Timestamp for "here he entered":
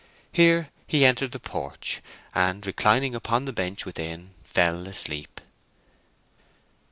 0.31-1.31